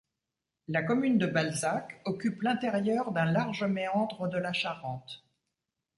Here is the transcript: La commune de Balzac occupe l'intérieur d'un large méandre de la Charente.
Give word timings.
La 0.67 0.81
commune 0.81 1.19
de 1.19 1.27
Balzac 1.27 2.01
occupe 2.05 2.41
l'intérieur 2.41 3.11
d'un 3.11 3.25
large 3.25 3.65
méandre 3.65 4.27
de 4.29 4.39
la 4.39 4.51
Charente. 4.51 5.23